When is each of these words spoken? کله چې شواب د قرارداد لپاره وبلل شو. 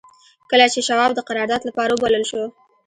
کله 0.49 0.65
چې 0.73 0.79
شواب 0.87 1.11
د 1.15 1.19
قرارداد 1.27 1.61
لپاره 1.69 1.91
وبلل 1.93 2.23
شو. 2.31 2.41